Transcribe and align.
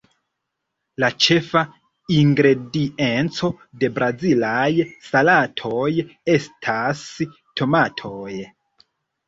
La 1.01 1.09
ĉefa 1.25 1.61
ingredienco 2.15 3.51
de 3.83 3.91
brazilaj 3.99 4.71
salatoj 5.11 5.87
estas 6.39 7.07
tomatoj. 7.63 8.37